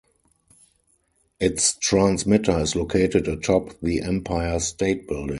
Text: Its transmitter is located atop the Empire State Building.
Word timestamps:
Its 1.39 1.75
transmitter 1.77 2.57
is 2.59 2.75
located 2.75 3.27
atop 3.27 3.79
the 3.83 4.01
Empire 4.01 4.59
State 4.59 5.07
Building. 5.07 5.29